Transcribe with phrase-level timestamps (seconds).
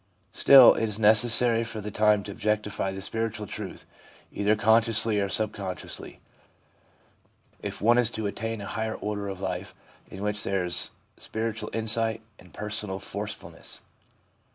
[0.31, 3.85] Still, it is necessary for the time to objectify spiritual truth,
[4.31, 6.19] either consciously or sub consciously,
[7.61, 9.75] if one is to attain a higher order of life
[10.09, 13.81] in which there is spiritual insight and personal forcefulness.